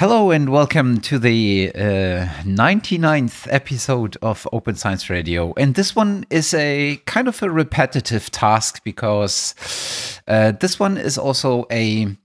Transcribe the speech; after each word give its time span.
Hello 0.00 0.30
and 0.30 0.48
welcome 0.48 0.98
to 1.00 1.18
the 1.18 1.70
uh, 1.74 2.24
99th 2.44 3.46
episode 3.50 4.16
of 4.22 4.48
Open 4.50 4.74
Science 4.74 5.10
Radio. 5.10 5.52
And 5.58 5.74
this 5.74 5.94
one 5.94 6.24
is 6.30 6.54
a 6.54 6.96
kind 7.04 7.28
of 7.28 7.42
a 7.42 7.50
repetitive 7.50 8.30
task 8.30 8.82
because 8.82 9.54
uh, 10.26 10.52
this 10.52 10.80
one 10.80 10.96
is 10.96 11.18
also 11.18 11.66
a 11.70 12.16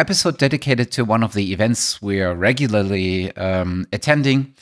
episode 0.00 0.38
dedicated 0.38 0.90
to 0.90 1.04
one 1.04 1.22
of 1.22 1.34
the 1.34 1.52
events 1.52 2.02
we 2.02 2.20
are 2.20 2.34
regularly 2.34 3.30
um, 3.36 3.86
attending. 3.92 4.52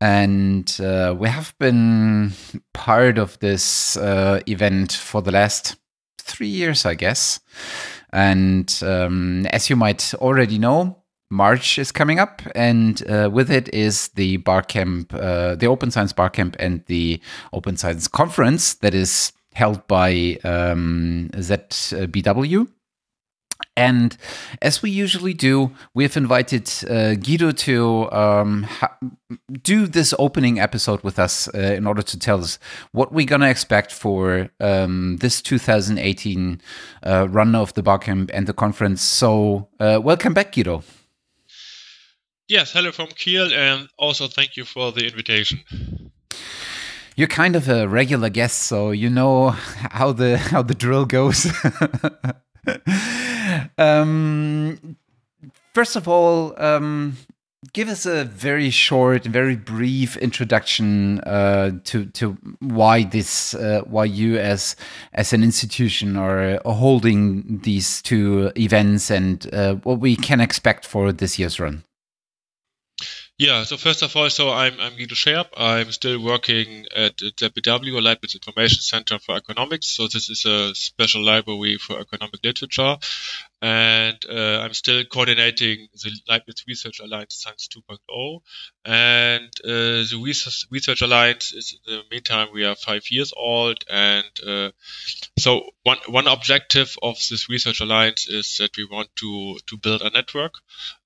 And 0.00 0.80
uh, 0.80 1.14
we 1.16 1.28
have 1.28 1.54
been 1.60 2.32
part 2.74 3.18
of 3.18 3.38
this 3.38 3.96
uh, 3.96 4.40
event 4.48 4.94
for 4.94 5.22
the 5.22 5.30
last 5.30 5.76
three 6.18 6.48
years, 6.48 6.84
I 6.84 6.94
guess. 6.94 7.38
And 8.12 8.76
um, 8.82 9.46
as 9.46 9.70
you 9.70 9.76
might 9.76 10.12
already 10.14 10.58
know, 10.58 10.99
March 11.30 11.78
is 11.78 11.92
coming 11.92 12.18
up, 12.18 12.42
and 12.54 13.08
uh, 13.08 13.30
with 13.32 13.50
it 13.50 13.72
is 13.72 14.08
the 14.08 14.38
Barcamp, 14.38 15.14
uh, 15.14 15.54
the 15.54 15.66
Open 15.66 15.90
Science 15.90 16.12
Barcamp, 16.12 16.56
and 16.58 16.84
the 16.86 17.20
Open 17.52 17.76
Science 17.76 18.08
Conference 18.08 18.74
that 18.74 18.94
is 18.94 19.32
held 19.52 19.86
by 19.86 20.38
um, 20.44 21.30
ZBW. 21.34 22.68
And 23.76 24.16
as 24.60 24.82
we 24.82 24.90
usually 24.90 25.32
do, 25.32 25.70
we 25.94 26.02
have 26.04 26.16
invited 26.16 26.70
uh, 26.88 27.14
Guido 27.14 27.50
to 27.52 28.10
um, 28.10 28.66
do 29.62 29.86
this 29.86 30.12
opening 30.18 30.58
episode 30.58 31.02
with 31.02 31.18
us 31.18 31.48
uh, 31.54 31.58
in 31.58 31.86
order 31.86 32.02
to 32.02 32.18
tell 32.18 32.40
us 32.40 32.58
what 32.92 33.12
we're 33.12 33.26
going 33.26 33.40
to 33.42 33.48
expect 33.48 33.92
for 33.92 34.50
um, 34.60 35.18
this 35.18 35.40
2018 35.40 36.60
uh, 37.04 37.28
run 37.30 37.54
of 37.54 37.72
the 37.74 37.82
Barcamp 37.82 38.30
and 38.34 38.46
the 38.46 38.52
conference. 38.52 39.02
So, 39.02 39.68
uh, 39.78 40.00
welcome 40.02 40.34
back, 40.34 40.52
Guido. 40.52 40.82
Yes, 42.50 42.72
hello 42.72 42.90
from 42.90 43.06
Kiel, 43.06 43.54
and 43.54 43.88
also 43.96 44.26
thank 44.26 44.56
you 44.56 44.64
for 44.64 44.90
the 44.90 45.06
invitation. 45.06 45.60
You're 47.14 47.28
kind 47.28 47.54
of 47.54 47.68
a 47.68 47.86
regular 47.86 48.28
guest, 48.28 48.64
so 48.64 48.90
you 48.90 49.08
know 49.08 49.50
how 49.50 50.10
the 50.10 50.36
how 50.36 50.62
the 50.62 50.74
drill 50.74 51.04
goes. 51.04 51.46
um, 53.78 54.96
first 55.74 55.94
of 55.94 56.08
all, 56.08 56.60
um, 56.60 57.18
give 57.72 57.88
us 57.88 58.04
a 58.04 58.24
very 58.24 58.70
short, 58.70 59.26
very 59.26 59.54
brief 59.54 60.16
introduction 60.16 61.20
uh, 61.20 61.78
to 61.84 62.06
to 62.06 62.32
why 62.58 63.04
this, 63.04 63.54
uh, 63.54 63.82
why 63.86 64.06
you 64.06 64.38
as 64.38 64.74
as 65.12 65.32
an 65.32 65.44
institution 65.44 66.16
are 66.16 66.58
holding 66.64 67.60
these 67.60 68.02
two 68.02 68.50
events, 68.56 69.08
and 69.08 69.48
uh, 69.54 69.76
what 69.84 70.00
we 70.00 70.16
can 70.16 70.40
expect 70.40 70.84
for 70.84 71.12
this 71.12 71.38
year's 71.38 71.60
run. 71.60 71.84
Yeah, 73.40 73.64
so 73.64 73.78
first 73.78 74.02
of 74.02 74.14
all, 74.16 74.28
so 74.28 74.50
I'm, 74.50 74.78
I'm 74.78 74.96
Guido 74.96 75.14
Scherb. 75.14 75.46
I'm 75.56 75.92
still 75.92 76.22
working 76.22 76.84
at 76.94 77.16
the 77.16 77.32
ZBW, 77.32 78.02
Leibniz 78.02 78.34
Information 78.34 78.82
Center 78.82 79.18
for 79.18 79.34
Economics. 79.34 79.86
So 79.86 80.08
this 80.08 80.28
is 80.28 80.44
a 80.44 80.74
special 80.74 81.24
library 81.24 81.78
for 81.78 81.98
economic 81.98 82.44
literature 82.44 82.98
and 83.62 84.16
uh, 84.28 84.60
I'm 84.60 84.72
still 84.72 85.04
coordinating 85.04 85.88
the 85.92 86.10
Leibniz 86.28 86.64
Research 86.66 87.00
Alliance 87.00 87.36
Science 87.42 87.68
2.0. 87.68 88.40
And 88.86 89.50
uh, 89.62 89.68
the 90.08 90.20
Research, 90.70 91.02
Alliance 91.02 91.52
is 91.52 91.78
in 91.86 91.94
the 91.94 92.02
meantime 92.10 92.48
we 92.54 92.64
are 92.64 92.74
five 92.74 93.02
years 93.10 93.32
old, 93.36 93.84
and 93.90 94.24
uh, 94.46 94.70
so 95.38 95.62
one 95.82 95.98
one 96.08 96.26
objective 96.26 96.96
of 97.02 97.16
this 97.28 97.48
Research 97.50 97.80
Alliance 97.80 98.28
is 98.28 98.56
that 98.58 98.76
we 98.76 98.86
want 98.90 99.10
to 99.16 99.58
to 99.66 99.76
build 99.76 100.00
a 100.02 100.10
network, 100.10 100.54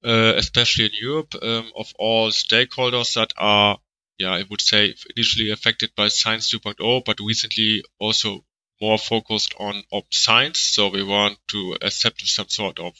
uh, 0.05 0.35
especially 0.37 0.85
in 0.87 0.93
Europe, 0.95 1.35
um, 1.43 1.73
of 1.77 1.93
all 1.99 2.31
stakeholders 2.31 3.15
that 3.15 3.33
are 3.37 3.79
yeah, 4.19 4.31
I 4.31 4.45
would 4.49 4.61
say 4.61 4.95
initially 5.17 5.51
affected 5.51 5.91
by 5.97 6.07
Science 6.07 6.53
2.0, 6.53 7.05
but 7.05 7.19
recently 7.21 7.83
also 7.99 8.45
more 8.85 8.99
focused 8.99 9.55
on 9.59 9.83
open 9.91 10.13
science. 10.13 10.59
So 10.59 10.89
we 10.89 11.03
want 11.03 11.39
to 11.49 11.77
establish 11.81 12.35
some 12.35 12.49
sort 12.49 12.79
of 12.79 12.93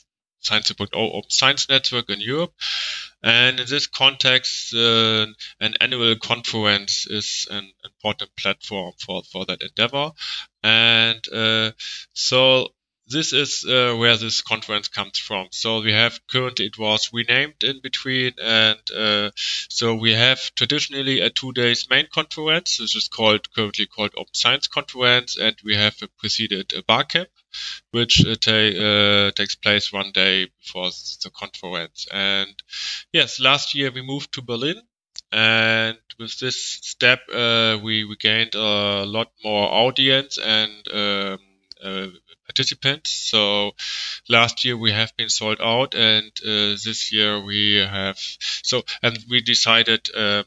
Science 0.45 0.71
2.0 0.71 0.89
open 0.93 1.29
science 1.29 1.67
network 1.69 2.09
in 2.09 2.21
Europe. 2.21 2.53
And 3.23 3.59
in 3.59 3.65
this 3.67 3.87
context, 3.87 4.75
uh, 4.75 5.25
an 5.59 5.73
annual 5.81 6.15
conference 6.17 7.07
is 7.07 7.47
an 7.49 7.71
important 7.83 8.29
platform 8.35 8.93
for, 9.03 9.23
for 9.23 9.45
that 9.45 9.63
endeavor. 9.63 10.11
And 10.61 11.21
uh, 11.33 11.71
so 12.13 12.69
this 13.07 13.33
is 13.33 13.65
uh, 13.65 13.95
where 13.97 14.17
this 14.17 14.41
conference 14.41 14.87
comes 14.87 15.19
from. 15.19 15.47
So 15.51 15.81
we 15.81 15.93
have 15.93 16.19
currently 16.27 16.65
it 16.65 16.77
was 16.77 17.11
renamed 17.13 17.63
in 17.63 17.79
between, 17.81 18.33
and 18.41 18.79
uh, 18.95 19.31
so 19.69 19.95
we 19.95 20.13
have 20.13 20.39
traditionally 20.55 21.21
a 21.21 21.29
two 21.29 21.51
days 21.53 21.87
main 21.89 22.07
conference. 22.11 22.77
This 22.77 22.95
is 22.95 23.07
called 23.07 23.53
currently 23.53 23.85
called 23.85 24.13
Open 24.17 24.33
Science 24.33 24.67
Conference, 24.67 25.37
and 25.37 25.55
we 25.63 25.75
have 25.75 25.95
a 26.01 26.07
preceded 26.17 26.73
a 26.73 26.83
bar 26.83 27.03
camp, 27.03 27.29
which 27.91 28.25
uh, 28.25 28.31
uh, 28.31 29.31
takes 29.31 29.55
place 29.55 29.93
one 29.93 30.11
day 30.11 30.47
before 30.61 30.89
the 31.23 31.29
conference. 31.29 32.07
And 32.11 32.53
yes, 33.13 33.39
last 33.39 33.75
year 33.75 33.91
we 33.91 34.01
moved 34.01 34.33
to 34.33 34.41
Berlin. 34.41 34.81
And 35.31 35.97
with 36.17 36.39
this 36.39 36.79
step, 36.81 37.19
uh, 37.33 37.77
we, 37.83 38.05
we 38.05 38.15
gained 38.15 38.55
a 38.55 39.05
lot 39.05 39.31
more 39.43 39.67
audience 39.69 40.37
and 40.37 40.87
um, 40.93 41.39
uh, 41.83 42.07
participants. 42.45 43.11
So 43.11 43.71
last 44.29 44.65
year 44.65 44.77
we 44.77 44.91
have 44.91 45.15
been 45.17 45.29
sold 45.29 45.59
out, 45.61 45.95
and 45.95 46.31
uh, 46.43 46.77
this 46.83 47.11
year 47.11 47.43
we 47.43 47.77
have 47.77 48.17
so 48.63 48.83
and 49.01 49.17
we 49.29 49.41
decided. 49.41 50.07
Uh, 50.15 50.43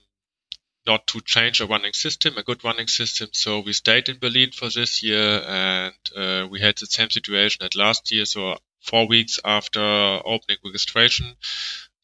not 0.87 1.07
to 1.07 1.21
change 1.21 1.61
a 1.61 1.67
running 1.67 1.93
system, 1.93 2.39
a 2.39 2.43
good 2.43 2.65
running 2.65 2.87
system. 2.87 3.29
So 3.33 3.61
we 3.61 3.75
stayed 3.75 4.09
in 4.09 4.19
Berlin 4.19 4.53
for 4.53 4.71
this 4.71 5.03
year, 5.03 5.43
and 5.47 5.95
uh, 6.17 6.47
we 6.49 6.63
had 6.63 6.79
the 6.79 6.87
same 6.87 7.11
situation 7.11 7.63
at 7.63 7.77
last 7.77 8.11
year. 8.11 8.25
So 8.25 8.57
four 8.81 9.07
weeks 9.07 9.39
after 9.45 9.83
opening 9.83 10.57
registration, 10.65 11.37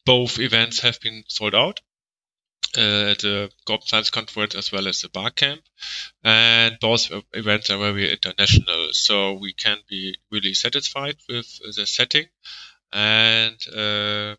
both 0.05 0.37
events 0.37 0.81
have 0.81 0.99
been 1.01 1.23
sold 1.27 1.55
out 1.55 1.79
uh, 2.77 3.11
at 3.11 3.19
the 3.19 3.49
Open 3.69 3.87
Science 3.87 4.09
Conference 4.09 4.55
as 4.55 4.71
well 4.71 4.87
as 4.87 5.01
the 5.01 5.09
Bar 5.09 5.31
Camp. 5.31 5.61
And 6.23 6.77
both 6.79 7.11
events 7.33 7.69
are 7.69 7.77
very 7.77 8.11
international, 8.11 8.89
so 8.91 9.33
we 9.33 9.53
can 9.53 9.77
be 9.89 10.17
really 10.31 10.53
satisfied 10.53 11.17
with 11.29 11.47
the 11.75 11.85
setting. 11.85 12.25
And 12.91 13.57
uh, 13.75 14.35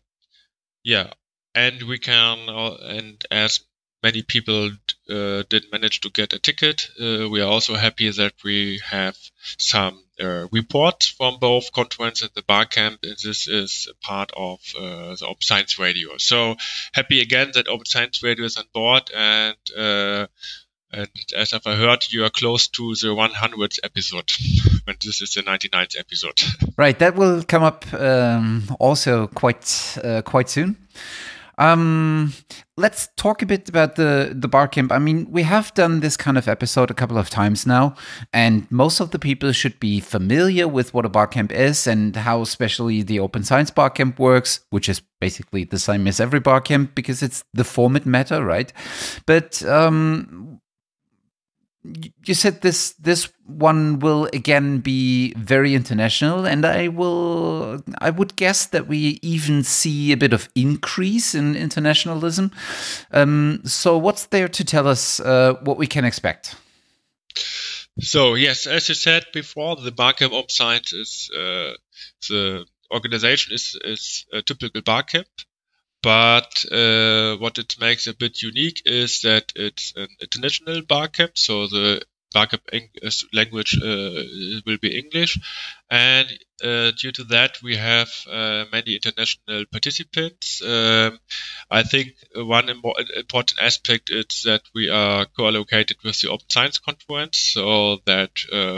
yeah, 0.83 1.11
and 1.53 1.83
we 1.83 1.99
can, 1.99 2.49
uh, 2.49 2.75
and 2.81 3.23
as 3.31 3.59
many 4.03 4.21
people 4.21 4.71
uh, 5.09 5.43
didn't 5.49 5.71
manage 5.71 6.01
to 6.01 6.09
get 6.09 6.33
a 6.33 6.39
ticket. 6.39 6.89
Uh, 6.99 7.29
we 7.29 7.41
are 7.41 7.49
also 7.49 7.75
happy 7.75 8.09
that 8.09 8.33
we 8.43 8.79
have 8.85 9.17
some 9.57 10.01
uh, 10.21 10.47
reports 10.51 11.07
from 11.07 11.39
both 11.39 11.71
conference 11.71 12.21
and 12.21 12.31
the 12.35 12.43
bar 12.43 12.65
camp. 12.65 12.99
And 13.03 13.17
this 13.23 13.47
is 13.47 13.89
part 14.01 14.31
of 14.35 14.59
uh, 14.77 15.15
the 15.15 15.25
Open 15.25 15.41
Science 15.41 15.79
Radio. 15.79 16.17
So 16.17 16.55
happy 16.93 17.21
again 17.21 17.51
that 17.53 17.67
Open 17.67 17.85
Science 17.85 18.21
Radio 18.23 18.45
is 18.45 18.57
on 18.57 18.65
board 18.73 19.11
and 19.15 19.57
uh, 19.77 20.27
and 20.91 21.09
as 21.35 21.53
I've 21.53 21.65
heard, 21.65 22.05
you 22.11 22.23
are 22.23 22.29
close 22.29 22.69
to 22.69 22.95
the 22.95 23.07
100th 23.07 23.79
episode, 23.83 24.31
when 24.85 24.95
this 25.03 25.21
is 25.21 25.33
the 25.33 25.41
99th 25.41 25.99
episode. 25.99 26.39
Right, 26.77 26.97
that 26.99 27.15
will 27.15 27.43
come 27.43 27.63
up 27.63 27.91
um, 27.93 28.63
also 28.79 29.25
quite 29.27 29.97
uh, 30.03 30.21
quite 30.21 30.47
soon. 30.47 30.77
Um, 31.57 32.33
let's 32.75 33.09
talk 33.17 33.41
a 33.41 33.45
bit 33.45 33.67
about 33.67 33.95
the 33.95 34.31
the 34.35 34.47
barcamp. 34.47 34.91
I 34.91 34.99
mean, 34.99 35.27
we 35.31 35.43
have 35.43 35.73
done 35.73 36.01
this 36.01 36.15
kind 36.15 36.37
of 36.37 36.47
episode 36.47 36.91
a 36.91 36.93
couple 36.93 37.17
of 37.17 37.29
times 37.29 37.65
now, 37.65 37.95
and 38.31 38.69
most 38.71 38.99
of 38.99 39.11
the 39.11 39.19
people 39.19 39.51
should 39.51 39.79
be 39.79 39.99
familiar 39.99 40.67
with 40.67 40.93
what 40.93 41.05
a 41.05 41.09
barcamp 41.09 41.51
is 41.51 41.87
and 41.87 42.15
how 42.15 42.41
especially 42.41 43.01
the 43.01 43.19
open 43.19 43.43
science 43.43 43.71
barcamp 43.71 44.19
works, 44.19 44.61
which 44.69 44.87
is 44.87 45.01
basically 45.19 45.63
the 45.63 45.79
same 45.79 46.07
as 46.07 46.19
every 46.19 46.39
barcamp 46.39 46.93
because 46.93 47.23
it's 47.23 47.43
the 47.53 47.63
format 47.63 48.05
matter, 48.05 48.45
right? 48.45 48.71
But 49.25 49.63
um, 49.65 50.61
you 52.25 52.33
said 52.33 52.61
this 52.61 52.93
this 52.93 53.29
one 53.45 53.99
will 53.99 54.27
again 54.33 54.79
be 54.79 55.33
very 55.35 55.73
international 55.73 56.45
and 56.45 56.65
i 56.65 56.87
will 56.87 57.81
i 57.99 58.09
would 58.09 58.35
guess 58.35 58.65
that 58.67 58.87
we 58.87 59.19
even 59.21 59.63
see 59.63 60.11
a 60.11 60.17
bit 60.17 60.33
of 60.33 60.49
increase 60.55 61.33
in 61.33 61.55
internationalism. 61.55 62.51
Um, 63.11 63.61
so 63.63 63.97
what's 63.97 64.27
there 64.27 64.47
to 64.47 64.63
tell 64.63 64.87
us 64.87 65.19
uh, 65.19 65.53
what 65.63 65.77
we 65.77 65.87
can 65.87 66.05
expect? 66.05 66.55
So 67.99 68.35
yes 68.35 68.67
as 68.67 68.89
you 68.89 68.95
said 68.95 69.25
before 69.33 69.75
the 69.75 69.91
barcamp 69.91 70.51
science 70.51 70.93
is 70.93 71.29
uh, 71.35 71.73
the 72.29 72.65
organization 72.91 73.53
is 73.53 73.77
is 73.83 74.25
a 74.33 74.41
typical 74.41 74.81
barcamp 74.81 75.27
but 76.03 76.65
uh, 76.71 77.37
what 77.37 77.57
it 77.57 77.75
makes 77.79 78.07
a 78.07 78.13
bit 78.13 78.41
unique 78.41 78.81
is 78.85 79.21
that 79.21 79.51
it's 79.55 79.93
an 79.95 80.07
international 80.21 80.81
bar 80.81 81.07
camp. 81.07 81.37
So 81.37 81.67
the 81.67 82.01
barcamp 82.33 82.63
uh, 82.73 83.09
language 83.33 83.77
uh, 83.81 84.23
will 84.65 84.77
be 84.81 84.97
English, 84.97 85.39
and 85.89 86.27
uh, 86.63 86.91
due 86.91 87.11
to 87.13 87.23
that 87.25 87.57
we 87.63 87.75
have 87.77 88.09
many 88.71 88.95
international 88.95 89.65
participants. 89.71 90.61
Um, 90.61 91.19
I 91.71 91.83
think 91.83 92.15
one 92.35 92.69
important 92.69 93.59
aspect 93.61 94.09
is 94.09 94.43
that 94.43 94.61
we 94.75 94.89
are 94.89 95.25
co-located 95.25 95.97
with 96.03 96.19
the 96.21 96.29
Open 96.29 96.49
Science 96.49 96.79
Conference, 96.79 97.37
so 97.37 97.97
that 98.05 98.31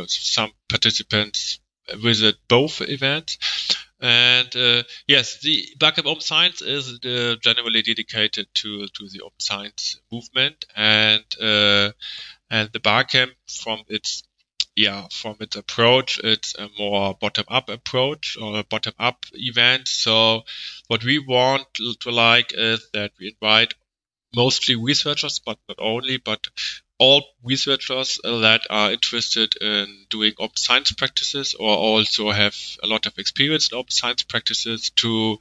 some 0.07 0.51
participants 0.69 1.59
visit 1.95 2.35
both 2.47 2.81
events. 2.81 3.37
And 4.01 4.55
uh, 4.55 4.83
yes, 5.07 5.39
the 5.41 5.65
Barcamp 5.77 6.07
Open 6.07 6.21
Science 6.21 6.61
is 6.61 6.99
uh, 7.05 7.35
generally 7.41 7.81
dedicated 7.81 8.47
to 8.55 8.87
to 8.87 9.09
the 9.09 9.21
open 9.21 9.39
science 9.39 9.99
movement, 10.11 10.65
and 10.75 11.25
uh, 11.41 11.91
and 12.49 12.69
the 12.71 12.79
Barcamp 12.81 13.33
from 13.47 13.83
its 13.89 14.23
yeah 14.75 15.07
from 15.11 15.35
its 15.41 15.57
approach, 15.57 16.19
it's 16.23 16.55
a 16.55 16.69
more 16.77 17.13
bottom 17.13 17.45
up 17.49 17.67
approach 17.69 18.37
or 18.41 18.63
bottom 18.63 18.93
up 18.99 19.25
event. 19.33 19.87
So 19.89 20.43
what 20.87 21.03
we 21.03 21.19
want 21.19 21.67
to 21.73 22.11
like 22.11 22.53
is 22.53 22.87
that 22.93 23.11
we 23.19 23.35
invite 23.41 23.73
mostly 24.33 24.75
researchers, 24.75 25.39
but 25.39 25.57
not 25.67 25.77
only, 25.79 26.17
but 26.17 26.47
all 26.99 27.23
researchers 27.43 28.19
that 28.23 28.61
are 28.69 28.91
interested 28.91 29.55
in 29.61 30.05
doing 30.09 30.33
open 30.37 30.57
science 30.57 30.91
practices 30.91 31.55
or 31.57 31.69
also 31.75 32.29
have 32.31 32.55
a 32.83 32.87
lot 32.87 33.05
of 33.05 33.17
experience 33.17 33.71
in 33.71 33.77
open 33.77 33.91
science 33.91 34.23
practices 34.23 34.89
to 34.91 35.39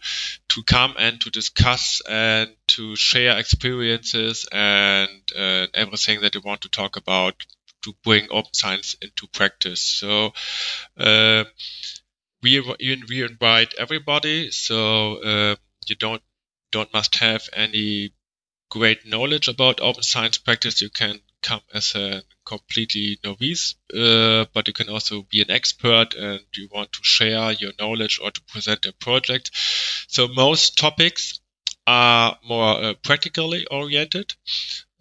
to 0.48 0.62
come 0.62 0.94
and 0.98 1.20
to 1.20 1.30
discuss 1.30 2.00
and 2.08 2.50
to 2.68 2.94
share 2.96 3.38
experiences 3.38 4.46
and 4.52 5.10
uh, 5.36 5.66
everything 5.74 6.20
that 6.20 6.32
they 6.32 6.40
want 6.44 6.60
to 6.62 6.68
talk 6.68 6.96
about 6.96 7.34
to 7.82 7.94
bring 8.04 8.28
open 8.30 8.54
science 8.54 8.96
into 9.02 9.26
practice. 9.28 9.80
So 9.80 10.32
uh, 10.96 11.44
we 12.42 12.60
we 13.08 13.22
invite 13.22 13.74
everybody. 13.78 14.50
So 14.50 15.16
uh, 15.22 15.56
you 15.86 15.96
don't 15.96 16.22
don't 16.72 16.92
must 16.92 17.16
have 17.16 17.48
any 17.52 18.12
great 18.70 19.06
knowledge 19.06 19.48
about 19.48 19.80
open 19.80 20.02
science 20.02 20.38
practice. 20.38 20.82
You 20.82 20.90
can 20.90 21.20
come 21.42 21.60
as 21.72 21.94
a 21.94 22.22
completely 22.44 23.18
novice, 23.24 23.74
uh, 23.94 24.44
but 24.52 24.66
you 24.66 24.74
can 24.74 24.88
also 24.88 25.22
be 25.22 25.42
an 25.42 25.50
expert 25.50 26.14
and 26.14 26.40
you 26.54 26.68
want 26.72 26.92
to 26.92 27.00
share 27.02 27.52
your 27.52 27.72
knowledge 27.78 28.20
or 28.22 28.30
to 28.30 28.40
present 28.52 28.86
a 28.86 28.92
project. 28.92 29.50
So 30.08 30.28
most 30.28 30.78
topics 30.78 31.40
are 31.86 32.38
more 32.46 32.82
uh, 32.82 32.94
practically 33.02 33.66
oriented. 33.66 34.34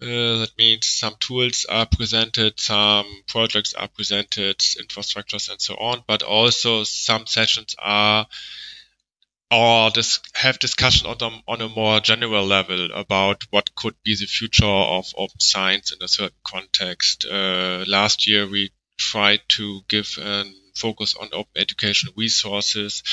Uh, 0.02 0.46
that 0.46 0.52
means 0.58 0.86
some 0.88 1.16
tools 1.20 1.66
are 1.68 1.88
presented, 1.88 2.60
some 2.60 3.06
projects 3.28 3.74
are 3.74 3.88
presented, 3.88 4.58
infrastructures 4.60 5.50
and 5.50 5.60
so 5.60 5.74
on, 5.76 6.04
but 6.08 6.22
also 6.22 6.84
some 6.84 7.26
sessions 7.26 7.76
are 7.80 8.28
or 9.50 9.90
dis- 9.92 10.20
have 10.34 10.60
discussion 10.60 11.08
on, 11.08 11.42
on 11.48 11.62
a 11.62 11.70
more 11.70 12.00
general 12.00 12.46
level 12.46 12.92
about 12.94 13.46
what 13.50 13.74
could 13.76 13.96
be 14.04 14.16
the 14.16 14.26
future 14.26 14.66
of 14.66 15.14
open 15.18 15.40
science 15.40 15.92
in 15.92 16.04
a 16.04 16.08
certain 16.08 16.38
context. 16.44 17.26
Uh, 17.26 17.86
last 17.88 18.28
year 18.28 18.48
we 18.48 18.72
tried 18.98 19.42
to 19.48 19.82
give 19.88 20.18
a 20.22 20.44
focus 20.76 21.16
on 21.16 21.30
open 21.32 21.52
education 21.56 22.10
resources. 22.16 23.04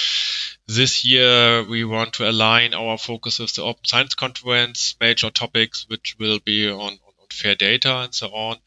This 0.66 1.04
year 1.04 1.62
we 1.62 1.84
want 1.84 2.14
to 2.14 2.28
align 2.28 2.74
our 2.74 2.98
focus 2.98 3.38
with 3.38 3.54
the 3.54 3.62
Open 3.62 3.84
Science 3.84 4.14
Conference, 4.14 4.96
major 5.00 5.30
topics 5.30 5.86
which 5.88 6.16
will 6.18 6.40
be 6.40 6.68
on, 6.68 6.92
on 6.92 6.98
fair 7.30 7.54
data 7.54 7.98
and 7.98 8.14
so 8.14 8.28
on. 8.28 8.58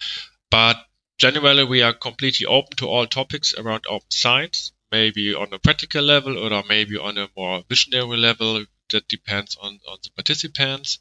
But 0.50 0.78
generally 1.18 1.64
we 1.64 1.82
are 1.82 1.94
completely 1.94 2.46
open 2.46 2.78
to 2.78 2.88
all 2.88 3.08
topics 3.08 3.54
around 3.56 3.86
open 3.90 4.10
science 4.10 4.72
maybe 4.92 5.34
on 5.34 5.54
a 5.54 5.60
practical 5.60 6.04
level 6.04 6.38
or 6.38 6.64
maybe 6.68 6.98
on 6.98 7.18
a 7.18 7.30
more 7.36 7.64
visionary 7.70 8.18
level. 8.18 8.66
That 8.92 9.08
depends 9.10 9.58
on, 9.62 9.80
on 9.90 9.98
the 10.02 10.12
participants. 10.16 11.00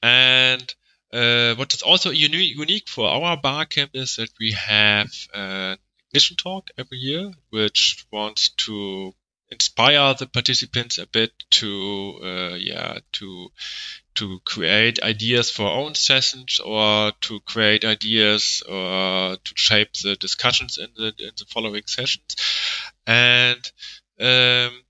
And 0.00 0.72
uh, 1.12 1.56
what 1.56 1.74
is 1.74 1.82
also 1.82 2.10
uni- 2.10 2.54
unique 2.56 2.88
for 2.88 3.08
our 3.08 3.36
bar 3.36 3.66
camp 3.66 3.90
is 3.94 4.16
that 4.16 4.30
we 4.38 4.52
have 4.52 5.10
an 5.34 5.78
ignition 6.08 6.36
talk 6.36 6.68
every 6.78 6.98
year, 6.98 7.32
which 7.50 8.06
wants 8.12 8.50
to 8.66 9.12
inspire 9.50 10.14
the 10.14 10.26
participants 10.26 10.98
a 10.98 11.06
bit 11.06 11.32
to, 11.50 12.20
uh, 12.22 12.54
yeah, 12.56 12.98
to 13.12 13.50
to 14.14 14.40
create 14.44 15.00
ideas 15.00 15.48
for 15.48 15.68
own 15.68 15.94
sessions 15.94 16.58
or 16.58 17.12
to 17.20 17.38
create 17.40 17.84
ideas 17.84 18.64
or 18.68 19.36
to 19.36 19.52
shape 19.54 19.92
the 20.02 20.16
discussions 20.16 20.76
in 20.76 20.88
the, 20.96 21.14
in 21.18 21.30
the 21.38 21.44
following 21.48 21.84
sessions. 21.86 22.34
And 23.08 23.72
um, 24.20 24.82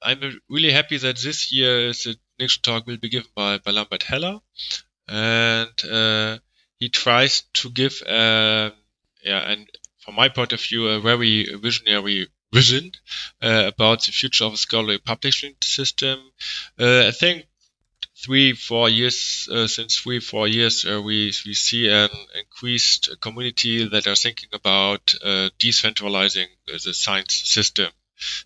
I'm 0.00 0.40
really 0.48 0.70
happy 0.70 0.96
that 0.96 1.18
this 1.18 1.52
year 1.52 1.88
the 1.88 2.16
next 2.38 2.62
talk 2.62 2.86
will 2.86 2.98
be 2.98 3.08
given 3.08 3.28
by, 3.34 3.58
by 3.58 3.72
Lambert 3.72 4.04
Heller. 4.04 4.38
And 5.08 5.84
uh, 5.84 6.38
he 6.78 6.88
tries 6.88 7.42
to 7.54 7.70
give, 7.70 8.00
uh, 8.02 8.70
yeah, 9.24 9.50
and 9.50 9.68
from 9.98 10.14
my 10.14 10.28
point 10.28 10.52
of 10.52 10.60
view, 10.60 10.86
a 10.86 11.00
very 11.00 11.46
visionary 11.56 12.28
vision 12.52 12.92
uh, 13.42 13.64
about 13.74 14.04
the 14.04 14.12
future 14.12 14.44
of 14.44 14.54
a 14.54 14.56
scholarly 14.56 14.98
publishing 14.98 15.54
system. 15.60 16.20
Uh, 16.78 17.08
I 17.08 17.10
think 17.10 17.46
three, 18.24 18.54
four 18.54 18.88
years, 18.88 19.48
uh, 19.52 19.66
since 19.66 19.98
three, 19.98 20.20
four 20.20 20.48
years, 20.48 20.84
uh, 20.84 21.00
we, 21.02 21.32
we 21.44 21.54
see 21.54 21.88
an 21.88 22.08
increased 22.34 23.10
community 23.20 23.88
that 23.88 24.06
are 24.06 24.14
thinking 24.14 24.48
about 24.52 25.14
uh, 25.22 25.50
decentralizing 25.58 26.46
the 26.66 26.94
science 26.94 27.34
system. 27.34 27.90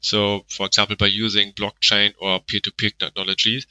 So, 0.00 0.44
for 0.48 0.66
example, 0.66 0.96
by 0.96 1.06
using 1.06 1.52
blockchain 1.52 2.14
or 2.18 2.40
peer-to-peer 2.40 2.90
technologies. 2.98 3.66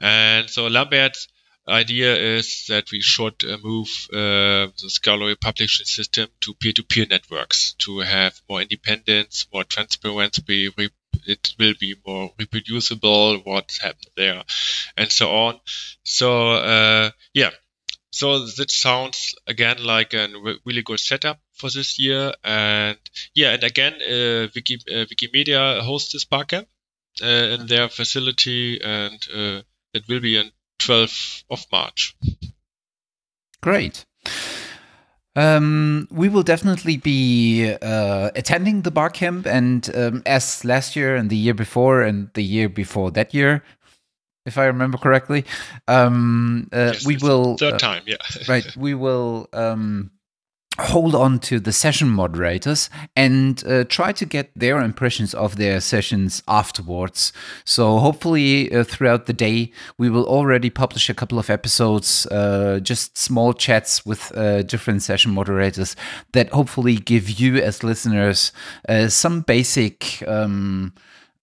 And 0.00 0.50
so 0.50 0.66
Lambert's 0.66 1.28
idea 1.68 2.14
is 2.14 2.66
that 2.68 2.90
we 2.92 3.00
should 3.00 3.42
uh, 3.44 3.56
move 3.62 3.88
uh, 4.12 4.68
the 4.80 4.88
scholarly 4.88 5.36
publishing 5.36 5.86
system 5.86 6.28
to 6.40 6.54
peer-to-peer 6.54 7.06
networks 7.08 7.74
to 7.78 8.00
have 8.00 8.40
more 8.48 8.60
independence, 8.60 9.46
more 9.52 9.64
transparency, 9.64 10.70
it 11.26 11.54
will 11.58 11.74
be 11.78 11.94
more 12.06 12.32
reproducible 12.38 13.38
what 13.38 13.78
happened 13.80 14.10
there 14.16 14.42
and 14.96 15.10
so 15.10 15.30
on. 15.30 15.60
So 16.04 16.52
uh, 16.52 17.10
yeah. 17.34 17.50
So 18.10 18.46
that 18.46 18.70
sounds 18.70 19.34
again 19.46 19.84
like 19.84 20.14
a 20.14 20.28
really 20.64 20.82
good 20.82 21.00
setup 21.00 21.38
for 21.52 21.68
this 21.70 21.98
year 21.98 22.32
and 22.42 22.98
yeah 23.34 23.52
and 23.52 23.64
again 23.64 23.94
uh, 23.94 24.48
Wiki, 24.54 24.78
uh, 24.90 25.04
wikimedia 25.04 25.80
hosts 25.80 26.12
this 26.12 26.24
barcamp 26.24 26.68
uh, 27.22 27.26
in 27.26 27.66
their 27.66 27.88
facility 27.88 28.80
and 28.82 29.26
uh, 29.34 29.60
it 29.92 30.04
will 30.08 30.20
be 30.20 30.38
on 30.38 30.50
12th 30.78 31.44
of 31.50 31.66
march. 31.70 32.16
Great 33.62 34.06
um, 35.36 36.08
we 36.10 36.28
will 36.28 36.42
definitely 36.42 36.96
be 36.96 37.74
uh, 37.82 38.30
attending 38.34 38.82
the 38.82 38.90
bar 38.90 39.10
camp, 39.10 39.46
and 39.46 39.88
um, 39.94 40.22
as 40.26 40.64
last 40.64 40.96
year 40.96 41.14
and 41.14 41.30
the 41.30 41.36
year 41.36 41.54
before 41.54 42.02
and 42.02 42.30
the 42.32 42.42
year 42.42 42.68
before 42.68 43.10
that 43.12 43.34
year, 43.34 43.62
if 44.46 44.56
I 44.56 44.64
remember 44.64 44.96
correctly, 44.96 45.44
um, 45.88 46.68
uh, 46.72 46.92
yes, 46.94 47.06
we 47.06 47.18
will 47.18 47.56
third 47.58 47.74
uh, 47.74 47.78
time, 47.78 48.02
yeah, 48.06 48.16
right. 48.48 48.76
We 48.76 48.94
will 48.94 49.48
um, 49.52 50.10
hold 50.78 51.14
on 51.14 51.38
to 51.38 51.58
the 51.58 51.72
session 51.72 52.08
moderators 52.08 52.90
and 53.14 53.64
uh, 53.66 53.84
try 53.84 54.12
to 54.12 54.24
get 54.24 54.50
their 54.54 54.80
impressions 54.80 55.34
of 55.34 55.56
their 55.56 55.80
sessions 55.80 56.42
afterwards. 56.46 57.32
So, 57.64 57.98
hopefully, 57.98 58.72
uh, 58.72 58.84
throughout 58.84 59.26
the 59.26 59.32
day, 59.32 59.72
we 59.98 60.10
will 60.10 60.26
already 60.26 60.70
publish 60.70 61.08
a 61.08 61.14
couple 61.14 61.38
of 61.38 61.50
episodes, 61.50 62.26
uh, 62.26 62.80
just 62.82 63.16
small 63.16 63.52
chats 63.52 64.04
with 64.04 64.36
uh, 64.36 64.62
different 64.62 65.02
session 65.02 65.32
moderators 65.32 65.96
that 66.32 66.50
hopefully 66.50 66.96
give 66.96 67.30
you, 67.30 67.56
as 67.56 67.82
listeners, 67.82 68.52
uh, 68.88 69.08
some 69.08 69.40
basic. 69.40 70.22
Um, 70.26 70.92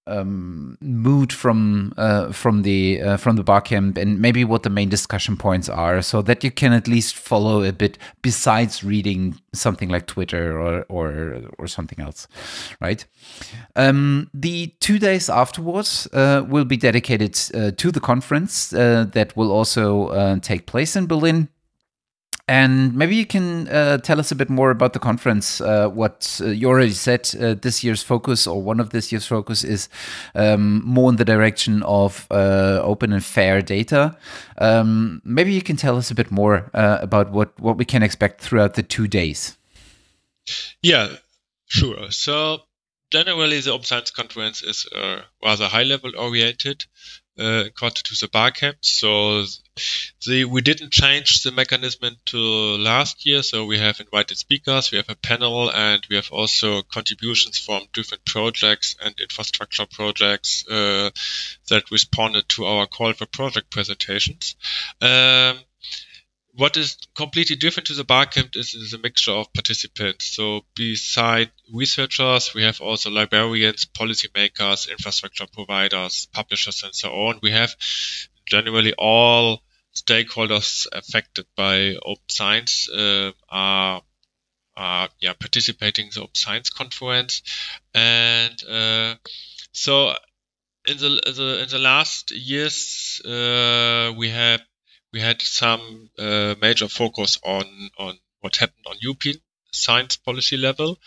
um, 0.07 0.77
mood 0.81 1.31
from 1.31 1.93
uh, 1.97 2.31
from 2.31 2.63
the 2.63 3.01
uh, 3.01 3.17
from 3.17 3.35
the 3.35 3.43
barcamp 3.43 3.97
and 3.97 4.19
maybe 4.19 4.43
what 4.43 4.63
the 4.63 4.69
main 4.69 4.89
discussion 4.89 5.37
points 5.37 5.69
are, 5.69 6.01
so 6.01 6.21
that 6.21 6.43
you 6.43 6.51
can 6.51 6.73
at 6.73 6.87
least 6.87 7.15
follow 7.15 7.63
a 7.63 7.71
bit 7.71 7.97
besides 8.21 8.83
reading 8.83 9.39
something 9.53 9.89
like 9.89 10.07
Twitter 10.07 10.59
or 10.59 10.85
or 10.89 11.41
or 11.57 11.67
something 11.67 11.99
else, 11.99 12.27
right? 12.81 13.05
Um, 13.75 14.29
the 14.33 14.73
two 14.79 14.99
days 14.99 15.29
afterwards 15.29 16.07
uh, 16.13 16.43
will 16.47 16.65
be 16.65 16.77
dedicated 16.77 17.39
uh, 17.53 17.71
to 17.77 17.91
the 17.91 17.99
conference 17.99 18.73
uh, 18.73 19.05
that 19.13 19.35
will 19.37 19.51
also 19.51 20.07
uh, 20.07 20.39
take 20.39 20.65
place 20.65 20.95
in 20.95 21.07
Berlin. 21.07 21.49
And 22.47 22.93
maybe 22.93 23.15
you 23.15 23.25
can 23.25 23.69
uh, 23.69 23.99
tell 23.99 24.19
us 24.19 24.29
a 24.29 24.35
bit 24.35 24.49
more 24.49 24.69
about 24.69 24.91
the 24.91 24.99
conference. 24.99 25.61
Uh, 25.61 25.87
what 25.87 26.41
uh, 26.41 26.47
you 26.47 26.67
already 26.67 26.91
said, 26.91 27.33
uh, 27.39 27.53
this 27.53 27.85
year's 27.85 28.03
focus, 28.03 28.45
or 28.45 28.61
one 28.61 28.81
of 28.81 28.89
this 28.89 29.13
year's 29.13 29.25
focus, 29.25 29.63
is 29.63 29.87
um, 30.35 30.81
more 30.85 31.09
in 31.09 31.15
the 31.15 31.23
direction 31.23 31.81
of 31.83 32.27
uh, 32.31 32.81
open 32.83 33.13
and 33.13 33.23
fair 33.23 33.61
data. 33.61 34.17
Um, 34.57 35.21
maybe 35.23 35.53
you 35.53 35.61
can 35.61 35.77
tell 35.77 35.95
us 35.95 36.11
a 36.11 36.15
bit 36.15 36.31
more 36.31 36.69
uh, 36.73 36.97
about 37.01 37.31
what, 37.31 37.57
what 37.61 37.77
we 37.77 37.85
can 37.85 38.03
expect 38.03 38.41
throughout 38.41 38.73
the 38.73 38.83
two 38.83 39.07
days. 39.07 39.57
Yeah, 40.81 41.15
sure. 41.67 42.11
So 42.11 42.63
generally, 43.09 43.61
the 43.61 43.71
Open 43.71 43.85
Science 43.85 44.11
Conference 44.11 44.61
is 44.61 44.85
rather 45.41 45.67
high 45.67 45.83
level 45.83 46.11
oriented 46.17 46.83
uh, 47.39 47.63
according 47.67 48.03
to 48.03 48.15
the 48.19 48.29
Barcamp. 48.31 48.77
So 48.81 49.45
the, 50.25 50.45
we 50.45 50.61
didn't 50.61 50.91
change 50.91 51.43
the 51.43 51.51
mechanism 51.51 52.15
to 52.25 52.37
last 52.77 53.25
year. 53.25 53.43
So 53.43 53.65
we 53.65 53.79
have 53.79 53.99
invited 53.99 54.37
speakers, 54.37 54.91
we 54.91 54.97
have 54.97 55.09
a 55.09 55.15
panel, 55.15 55.71
and 55.71 56.05
we 56.09 56.15
have 56.15 56.31
also 56.31 56.81
contributions 56.83 57.57
from 57.57 57.83
different 57.93 58.25
projects 58.25 58.95
and 59.03 59.15
infrastructure 59.19 59.85
projects 59.85 60.67
uh, 60.67 61.09
that 61.69 61.91
responded 61.91 62.47
to 62.49 62.65
our 62.65 62.87
call 62.87 63.13
for 63.13 63.25
project 63.25 63.71
presentations. 63.71 64.55
Um, 65.01 65.59
what 66.55 66.77
is 66.77 66.97
completely 67.15 67.55
different 67.55 67.87
to 67.87 67.93
the 67.93 68.03
Barcamp 68.03 68.55
is, 68.55 68.75
is 68.75 68.93
a 68.93 68.99
mixture 68.99 69.31
of 69.31 69.51
participants. 69.53 70.35
So 70.35 70.61
beside 70.75 71.51
researchers, 71.73 72.53
we 72.53 72.63
have 72.63 72.79
also 72.79 73.09
librarians, 73.09 73.85
policymakers, 73.85 74.89
infrastructure 74.89 75.47
providers, 75.51 76.27
publishers, 76.31 76.83
and 76.83 76.93
so 76.93 77.09
on. 77.09 77.39
We 77.41 77.51
have 77.51 77.75
generally 78.45 78.93
all 78.97 79.63
stakeholders 79.95 80.85
affected 80.91 81.45
by 81.55 81.95
open 82.03 82.23
science 82.29 82.89
uh, 82.89 83.31
are 83.49 84.01
are 84.75 85.09
yeah 85.19 85.33
participating 85.33 86.05
in 86.05 86.11
the 86.13 86.21
open 86.21 86.35
science 86.35 86.69
conference, 86.69 87.41
and 87.93 88.63
uh, 88.67 89.15
so 89.71 90.13
in 90.87 90.97
the, 90.97 91.21
the 91.35 91.61
in 91.63 91.69
the 91.69 91.79
last 91.79 92.31
years 92.31 93.21
uh, 93.25 94.11
we 94.17 94.29
have 94.29 94.61
we 95.13 95.21
had 95.21 95.41
some 95.41 96.09
uh, 96.17 96.55
major 96.61 96.89
focus 96.89 97.39
on 97.43 97.65
on 97.97 98.17
what 98.41 98.57
happened 98.57 98.85
on 98.87 98.97
European 98.99 99.37
science 99.71 100.17
policy 100.17 100.57
level, 100.57 100.97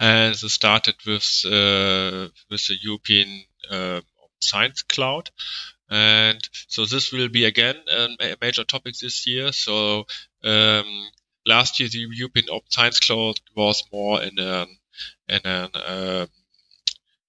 and 0.00 0.34
it 0.34 0.38
started 0.50 0.94
with 1.06 1.42
uh, 1.44 2.28
with 2.50 2.66
the 2.68 2.76
European 2.80 3.44
uh, 3.70 4.00
Science 4.40 4.82
Cloud. 4.82 5.30
And 5.88 6.40
so 6.68 6.84
this 6.84 7.12
will 7.12 7.28
be 7.28 7.44
again 7.44 7.76
a 7.88 8.36
major 8.40 8.64
topic 8.64 8.94
this 8.96 9.26
year. 9.26 9.52
So 9.52 10.06
um, 10.42 11.08
last 11.46 11.78
year 11.78 11.88
the 11.88 12.06
European 12.10 12.46
Open 12.50 12.70
Science 12.70 13.00
Cloud 13.00 13.38
was 13.54 13.84
more 13.92 14.22
in 14.22 14.38
an 14.38 14.68
in 15.28 15.40
an 15.44 15.70
uh, 15.74 16.26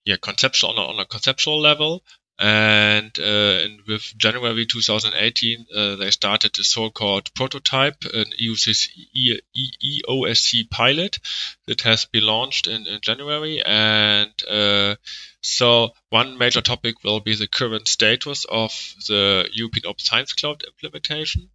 yeah 0.05 0.17
conceptual 0.21 0.71
on 0.71 0.77
a, 0.77 0.87
on 0.93 0.99
a 0.99 1.05
conceptual 1.05 1.59
level, 1.59 2.03
and, 2.39 3.17
uh, 3.17 3.67
with 3.87 4.13
January 4.17 4.65
2018, 4.67 5.65
uh, 5.75 5.95
they 5.95 6.11
started 6.11 6.51
the 6.55 6.63
so-called 6.63 7.33
prototype, 7.33 8.03
an 8.13 8.25
EOSC, 8.39 9.41
EOSC 9.55 10.69
pilot 10.69 11.17
that 11.65 11.81
has 11.81 12.05
been 12.05 12.23
launched 12.23 12.67
in, 12.67 12.85
in 12.85 12.99
January. 13.01 13.63
And 13.65 14.31
uh, 14.47 14.95
so 15.41 15.93
one 16.09 16.37
major 16.37 16.61
topic 16.61 17.03
will 17.03 17.21
be 17.21 17.35
the 17.35 17.47
current 17.47 17.87
status 17.87 18.45
of 18.45 18.71
the 19.07 19.49
European 19.53 19.87
Open 19.87 19.99
Science 19.99 20.33
Cloud 20.33 20.63
implementation. 20.67 21.49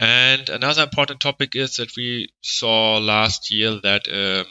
And 0.00 0.48
another 0.48 0.82
important 0.84 1.20
topic 1.20 1.54
is 1.54 1.76
that 1.76 1.96
we 1.96 2.32
saw 2.40 2.98
last 2.98 3.52
year 3.52 3.80
that 3.82 4.08
um, 4.08 4.46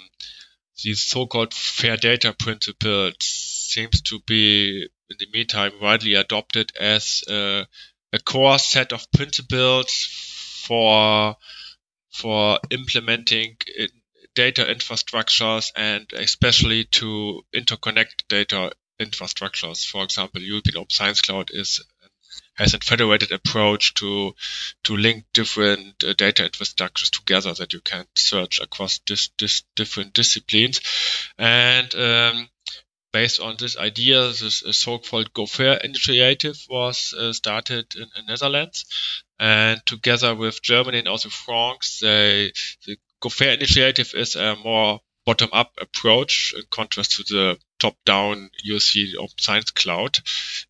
these 0.81 1.01
so-called 1.01 1.53
fair 1.53 1.97
data 1.97 2.33
principles 2.37 3.15
seems 3.19 4.01
to 4.03 4.19
be 4.25 4.87
in 5.09 5.17
the 5.19 5.27
meantime 5.33 5.71
widely 5.81 6.15
adopted 6.15 6.71
as 6.79 7.23
uh, 7.29 7.63
a 8.13 8.19
core 8.19 8.59
set 8.59 8.93
of 8.93 9.11
principles 9.11 10.07
for 10.65 11.35
for 12.11 12.59
implementing 12.71 13.57
data 14.33 14.65
infrastructures 14.65 15.71
and 15.75 16.05
especially 16.13 16.85
to 16.85 17.41
interconnect 17.55 18.27
data 18.27 18.71
infrastructures. 18.99 19.85
For 19.85 20.03
example, 20.03 20.41
European 20.41 20.77
Open 20.77 20.89
Science 20.89 21.21
Cloud 21.21 21.49
is 21.51 21.81
has 22.55 22.73
a 22.73 22.79
federated 22.79 23.31
approach 23.31 23.93
to 23.95 24.35
to 24.83 24.97
link 24.97 25.25
different 25.33 26.03
uh, 26.03 26.13
data 26.13 26.43
infrastructures 26.43 27.11
together 27.11 27.53
that 27.53 27.73
you 27.73 27.81
can 27.81 28.05
search 28.15 28.59
across 28.59 28.99
dis, 28.99 29.29
dis, 29.37 29.63
different 29.75 30.13
disciplines. 30.13 30.81
And 31.37 31.93
um, 31.95 32.49
based 33.17 33.39
on 33.39 33.55
this 33.57 33.75
idea, 33.77 34.27
this 34.27 34.63
uh, 34.63 34.71
so-called 34.71 35.33
GoFair 35.33 35.83
initiative 35.83 36.57
was 36.69 37.15
uh, 37.19 37.33
started 37.33 37.85
in 37.95 38.07
the 38.15 38.21
Netherlands. 38.27 38.85
And 39.39 39.81
together 39.87 40.35
with 40.35 40.61
Germany 40.61 40.99
and 40.99 41.07
also 41.07 41.29
France, 41.29 41.99
they, 41.99 42.51
the 42.85 42.97
GoFair 43.19 43.55
initiative 43.57 44.11
is 44.13 44.35
a 44.35 44.55
more 44.55 44.99
bottom-up 45.25 45.71
approach 45.81 46.53
in 46.55 46.63
contrast 46.69 47.11
to 47.13 47.23
the 47.23 47.57
top-down 47.79 48.51
UC 48.69 49.15
Open 49.15 49.39
Science 49.39 49.71
Cloud 49.71 50.19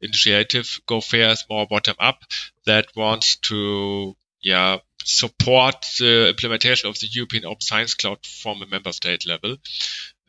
initiative. 0.02 0.80
GoFair 0.88 1.32
is 1.32 1.46
more 1.50 1.68
bottom-up 1.68 2.24
that 2.66 2.88
wants 2.96 3.36
to, 3.50 4.16
yeah, 4.42 4.78
support 5.04 5.86
the 6.00 6.30
implementation 6.30 6.90
of 6.90 6.98
the 7.00 7.08
European 7.12 7.46
Open 7.46 7.62
Science 7.62 7.94
Cloud 7.94 8.26
from 8.26 8.62
a 8.62 8.68
member 8.68 8.94
state 8.94 9.28
level. 9.28 9.58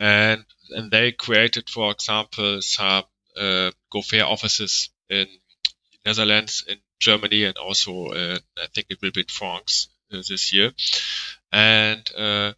And 0.01 0.45
and 0.71 0.91
they 0.91 1.13
created, 1.13 1.69
for 1.69 1.91
example, 1.91 2.61
some 2.63 3.05
uh, 3.37 3.71
GoFair 3.93 4.25
offices 4.25 4.91
in 5.09 5.27
Netherlands, 6.05 6.65
in 6.67 6.79
Germany, 7.01 7.45
and 7.45 7.57
also 7.57 8.07
uh, 8.07 8.39
I 8.57 8.67
think 8.75 8.89
it 8.91 8.99
will 9.03 9.13
be 9.13 9.21
in 9.21 9.27
France 9.29 9.89
uh, 10.13 10.23
this 10.29 10.53
year. 10.53 10.73
And 11.53 12.09
uh, 12.17 12.53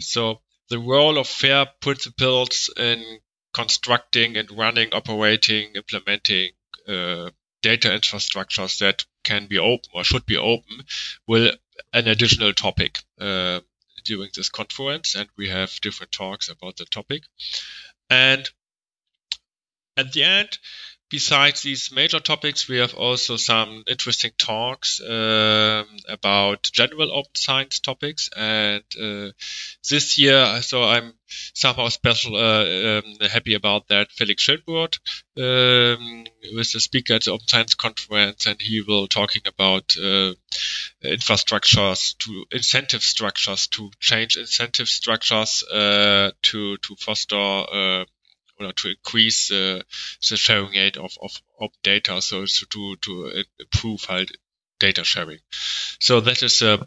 so 0.00 0.40
the 0.68 0.78
role 0.78 1.18
of 1.18 1.26
FAIR 1.26 1.66
principles 1.80 2.70
in 2.76 3.20
constructing 3.52 4.36
and 4.36 4.50
running, 4.50 4.92
operating, 4.92 5.72
implementing 5.74 6.52
uh, 6.88 7.30
data 7.62 7.88
infrastructures 7.88 8.78
that 8.78 9.04
can 9.24 9.46
be 9.46 9.58
open 9.58 9.90
or 9.94 10.04
should 10.04 10.26
be 10.26 10.36
open 10.36 10.84
will 11.26 11.52
an 11.92 12.08
additional 12.08 12.52
topic 12.52 12.98
uh, 13.20 13.60
during 14.04 14.30
this 14.34 14.48
conference, 14.48 15.14
and 15.14 15.28
we 15.36 15.48
have 15.48 15.80
different 15.80 16.12
talks 16.12 16.48
about 16.48 16.76
the 16.76 16.84
topic. 16.84 17.24
And 18.10 18.48
at 19.96 20.12
the 20.12 20.22
end, 20.22 20.58
besides 21.12 21.60
these 21.60 21.92
major 21.92 22.18
topics, 22.20 22.66
we 22.68 22.78
have 22.78 22.94
also 22.94 23.36
some 23.36 23.84
interesting 23.86 24.32
talks 24.38 25.00
um, 25.00 25.86
about 26.08 26.62
general 26.72 27.12
open 27.12 27.34
science 27.34 27.80
topics. 27.80 28.30
And 28.34 28.82
uh, 29.00 29.30
this 29.88 30.18
year, 30.18 30.62
so 30.62 30.82
I'm 30.82 31.12
somehow 31.54 31.88
special, 31.88 32.34
uh, 32.36 32.98
um, 32.98 33.28
happy 33.30 33.54
about 33.54 33.88
that. 33.88 34.10
Felix 34.10 34.42
Schönbrodt 34.42 34.98
um, 35.36 36.21
was 36.54 36.72
the 36.72 36.80
speaker 36.80 37.14
at 37.14 37.24
the 37.24 37.32
Open 37.32 37.46
Science 37.46 37.74
Conference, 37.74 38.46
and 38.46 38.60
he 38.60 38.80
will 38.80 39.06
talking 39.06 39.42
about 39.46 39.94
uh, 39.96 40.32
infrastructures 41.04 42.16
to 42.18 42.44
incentive 42.50 43.02
structures 43.02 43.68
to 43.68 43.90
change 44.00 44.36
incentive 44.36 44.88
structures 44.88 45.62
uh, 45.64 46.32
to 46.42 46.76
to 46.78 46.96
foster 46.96 47.36
uh, 47.36 48.04
or 48.58 48.72
to 48.72 48.90
increase 48.90 49.48
the, 49.48 49.84
the 50.28 50.36
sharing 50.36 50.72
rate 50.72 50.96
of, 50.96 51.12
of 51.60 51.70
data, 51.82 52.20
so 52.20 52.44
to 52.70 52.96
to 52.96 53.44
improve 53.58 54.04
halt 54.04 54.30
data 54.78 55.04
sharing. 55.04 55.38
So 56.00 56.20
that 56.20 56.42
is 56.42 56.62
a 56.62 56.86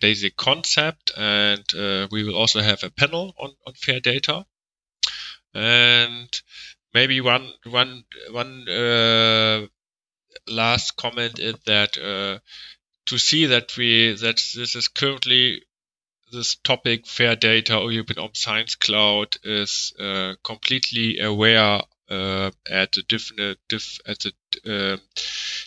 basic 0.00 0.36
concept, 0.36 1.12
and 1.16 1.64
uh, 1.74 2.06
we 2.10 2.24
will 2.24 2.36
also 2.36 2.60
have 2.60 2.84
a 2.84 2.90
panel 2.90 3.34
on, 3.38 3.50
on 3.66 3.72
fair 3.74 4.00
data. 4.00 4.44
And 5.54 6.28
maybe 6.94 7.20
one 7.20 7.52
one 7.66 8.04
one 8.30 8.68
uh, 8.68 9.66
last 10.48 10.96
comment 10.96 11.38
is 11.38 11.56
that 11.66 11.98
uh, 11.98 12.38
to 13.06 13.18
see 13.18 13.46
that 13.46 13.76
we 13.76 14.14
that 14.14 14.36
this 14.54 14.74
is 14.74 14.88
currently 14.88 15.62
this 16.32 16.56
topic, 16.56 17.06
fair 17.06 17.36
data 17.36 17.78
or 17.78 17.92
Open 17.92 18.34
Science 18.34 18.74
Cloud, 18.74 19.36
is 19.44 19.92
uh, 19.98 20.34
completely 20.42 21.20
aware 21.20 21.82
uh, 22.10 22.50
at 22.68 22.92
the 22.92 23.02
different 23.08 23.58
diff, 23.68 23.98
at 24.06 24.24
uh, 24.66 24.96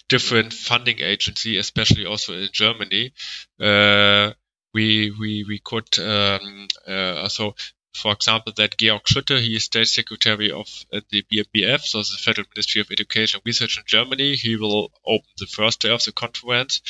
different 0.10 0.54
funding 0.54 1.00
agency, 1.00 1.58
especially 1.58 2.06
also 2.06 2.34
in 2.34 2.50
Germany. 2.52 3.14
Uh, 3.60 4.34
we 4.74 5.12
we 5.12 5.44
we 5.48 5.60
could 5.60 5.88
um, 6.00 6.68
uh, 6.88 7.28
so 7.28 7.56
for 7.98 8.14
example, 8.14 8.54
that 8.58 8.78
Georg 8.78 9.04
Schütte, 9.04 9.40
he 9.40 9.56
is 9.56 9.66
state 9.66 9.88
secretary 9.88 10.52
of 10.52 10.68
the 10.92 11.24
BMBF, 11.32 11.82
so 11.82 12.00
the 12.00 12.18
Federal 12.22 12.48
Ministry 12.56 12.82
of 12.82 12.92
Education 12.92 13.38
and 13.38 13.46
Research 13.46 13.78
in 13.78 13.84
Germany. 13.86 14.36
He 14.36 14.56
will 14.56 14.92
open 15.06 15.30
the 15.38 15.48
first 15.48 15.82
day 15.82 15.90
of 15.90 16.04
the 16.04 16.12
conference, 16.12 16.82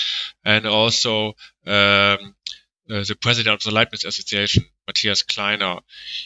and 0.44 0.66
also 0.66 1.36
um, 1.66 2.36
uh, 2.90 3.04
the 3.04 3.18
president 3.20 3.56
of 3.56 3.64
the 3.64 3.72
Leibniz 3.72 4.06
Association, 4.06 4.66
Matthias 4.86 5.24
Kleiner, 5.24 5.80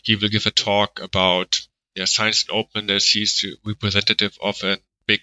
he 0.04 0.16
will 0.16 0.30
give 0.30 0.46
a 0.46 0.52
talk 0.52 1.00
about 1.02 1.60
yeah, 1.96 2.06
science 2.06 2.44
and 2.44 2.58
openness. 2.58 3.12
He's 3.12 3.42
the 3.42 3.56
representative 3.66 4.38
of 4.42 4.64
a 4.64 4.78
big 5.08 5.22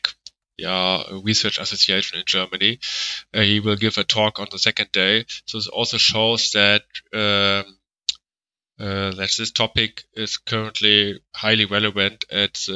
yeah, 0.57 1.05
research 1.23 1.59
association 1.59 2.19
in 2.19 2.25
Germany. 2.27 2.81
Uh, 3.33 3.41
he 3.41 3.61
will 3.61 3.77
give 3.77 3.97
a 3.97 4.05
talk 4.05 4.41
on 4.41 4.49
the 4.51 4.59
second 4.59 4.91
day. 4.93 5.25
So 5.47 5.59
this 5.59 5.69
also 5.69 5.99
shows 5.99 6.53
that 6.53 6.83
um, 7.15 7.78
uh, 8.79 9.11
that 9.11 9.35
this 9.37 9.51
topic 9.51 10.05
is 10.15 10.37
currently 10.37 11.21
highly 11.35 11.65
relevant 11.65 12.25
at 12.31 12.67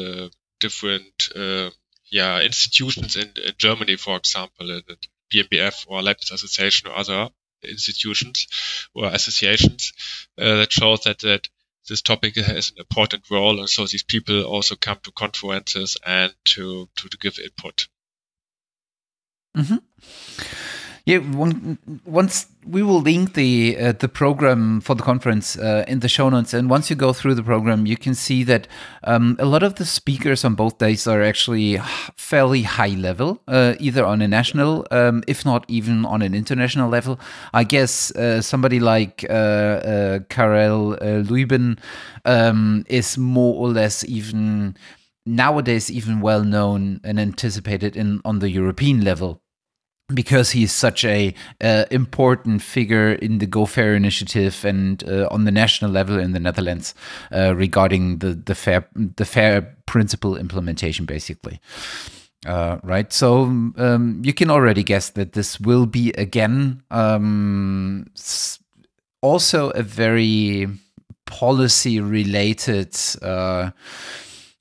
different 0.63 1.29
uh, 1.35 1.71
yeah 2.11 2.41
institutions 2.41 3.17
in, 3.17 3.29
in, 3.37 3.53
Germany, 3.59 3.97
for 3.97 4.17
example, 4.17 4.67
the 4.67 4.97
BMBF 5.33 5.87
or 5.89 6.03
Leibniz 6.03 6.31
Association 6.31 6.89
or 6.89 6.97
other 6.97 7.29
institutions 7.65 8.47
or 8.95 9.07
associations 9.07 9.93
uh, 10.39 10.57
that 10.57 10.73
shows 10.73 11.01
that 11.03 11.19
that 11.21 11.49
this 11.89 12.03
topic 12.03 12.37
has 12.37 12.71
an 12.71 12.77
important 12.79 13.29
role, 13.29 13.59
and 13.59 13.69
so 13.69 13.87
these 13.87 14.05
people 14.05 14.45
also 14.45 14.77
come 14.77 14.99
to 15.03 15.11
conferences 15.11 15.97
and 16.07 16.33
to 16.45 16.89
to, 16.97 17.09
to 17.09 17.19
give 17.19 17.39
input. 17.39 17.89
Mm-hmm. 19.57 19.77
Yeah, 21.05 21.19
one, 21.19 21.79
once 22.05 22.47
we 22.65 22.81
will 22.85 23.01
link 23.01 23.35
the 23.35 23.77
uh, 23.77 23.93
the 23.93 24.09
program 24.09 24.81
for 24.81 24.95
the 24.95 25.03
conference 25.03 25.59
uh, 25.59 25.85
in 25.89 25.99
the 25.99 26.09
show 26.09 26.29
notes, 26.29 26.55
and 26.55 26.71
once 26.71 26.91
you 26.91 26.95
go 26.95 27.13
through 27.13 27.35
the 27.35 27.43
program, 27.43 27.87
you 27.87 27.97
can 27.97 28.15
see 28.15 28.45
that 28.45 28.69
um, 29.03 29.35
a 29.41 29.45
lot 29.45 29.65
of 29.65 29.75
the 29.75 29.85
speakers 29.85 30.45
on 30.45 30.55
both 30.55 30.79
days 30.79 31.09
are 31.09 31.21
actually 31.21 31.79
fairly 32.17 32.63
high 32.63 32.95
level, 32.95 33.43
uh, 33.49 33.75
either 33.81 34.05
on 34.07 34.23
a 34.23 34.29
national, 34.29 34.87
um, 34.93 35.25
if 35.27 35.45
not 35.45 35.65
even 35.67 36.05
on 36.05 36.23
an 36.23 36.37
international 36.37 36.89
level. 36.89 37.19
I 37.53 37.65
guess 37.65 38.13
uh, 38.13 38.41
somebody 38.41 38.79
like 38.79 39.27
uh, 39.29 39.33
uh, 39.33 40.19
Karel 40.29 40.97
Luyben 41.01 41.81
um, 42.25 42.85
is 42.89 43.19
more 43.19 43.57
or 43.57 43.71
less 43.73 44.05
even 44.05 44.77
nowadays 45.27 45.91
even 45.91 46.21
well 46.21 46.45
known 46.45 47.01
and 47.03 47.19
anticipated 47.19 47.97
in 47.97 48.21
on 48.25 48.39
the 48.39 48.51
European 48.51 49.03
level 49.03 49.42
because 50.09 50.51
he's 50.51 50.73
such 50.73 51.05
a 51.05 51.35
uh, 51.61 51.85
important 51.91 52.63
figure 52.63 53.13
in 53.13 53.39
the 53.39 53.47
Go 53.47 53.67
Fair 53.67 53.95
initiative 53.95 54.65
and 54.65 55.03
uh, 55.09 55.29
on 55.31 55.45
the 55.45 55.51
national 55.51 55.91
level 55.91 56.19
in 56.19 56.33
the 56.33 56.41
Netherlands 56.41 56.95
uh, 57.35 57.55
regarding 57.55 58.19
the 58.19 58.35
the 58.35 58.55
fair 58.55 58.87
the 58.95 59.25
fair 59.25 59.77
principle 59.87 60.37
implementation, 60.37 61.05
basically. 61.05 61.61
Uh, 62.45 62.79
right, 62.83 63.13
so 63.13 63.45
um, 63.45 64.21
you 64.25 64.35
can 64.35 64.51
already 64.51 64.83
guess 64.83 65.11
that 65.11 65.33
this 65.33 65.61
will 65.61 65.87
be 65.87 66.11
again 66.13 66.83
um, 66.91 68.07
also 69.21 69.71
a 69.71 69.83
very 69.83 70.67
policy 71.27 72.01
related. 72.01 72.97
Uh, 73.23 73.71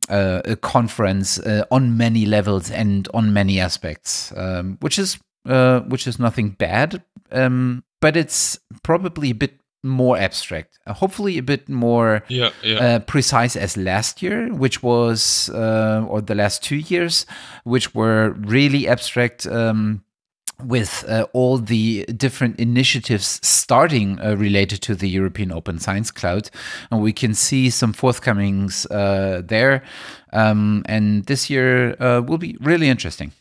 uh, 0.10 0.42
a 0.44 0.58
conference 0.58 1.40
uh, 1.40 1.64
on 1.72 1.96
many 1.96 2.26
levels 2.26 2.70
and 2.70 3.08
on 3.14 3.32
many 3.32 3.62
aspects, 3.62 4.34
um, 4.36 4.78
which 4.82 5.00
is 5.00 5.18
uh, 5.46 5.82
which 5.82 6.08
is 6.08 6.20
nothing 6.20 6.52
bad, 6.52 7.04
um, 7.32 7.84
but 8.00 8.16
it's 8.18 8.60
probably 8.84 9.32
a 9.32 9.36
bit 9.36 9.60
more 9.84 10.18
abstract. 10.18 10.80
Uh, 10.86 10.94
hopefully, 10.94 11.38
a 11.38 11.44
bit 11.44 11.68
more 11.68 12.24
yeah, 12.28 12.52
yeah. 12.64 12.78
Uh, 12.78 13.00
precise 13.00 13.56
as 13.56 13.78
last 13.78 14.22
year, 14.22 14.54
which 14.54 14.84
was 14.84 15.50
uh, 15.50 16.06
or 16.08 16.22
the 16.22 16.36
last 16.36 16.64
two 16.64 16.78
years, 16.78 17.26
which 17.64 17.96
were 17.96 18.32
really 18.40 18.88
abstract. 18.88 19.48
Um, 19.48 20.04
with 20.64 21.04
uh, 21.08 21.26
all 21.34 21.58
the 21.58 22.06
different 22.06 22.60
initiatives 22.60 23.40
starting 23.42 24.20
uh, 24.22 24.36
related 24.36 24.80
to 24.84 24.94
the 24.94 25.10
European 25.10 25.52
Open 25.52 25.80
Science 25.80 26.12
Cloud. 26.12 26.52
And 26.92 27.02
we 27.02 27.14
can 27.14 27.34
see 27.34 27.72
some 27.72 27.94
forthcomings 27.94 28.86
uh, 28.88 29.42
there. 29.44 29.84
Um, 30.34 30.84
and 30.86 31.26
this 31.26 31.50
year 31.50 31.96
uh, 32.00 32.22
will 32.22 32.38
be 32.38 32.58
really 32.60 32.90
interesting. 32.90 33.32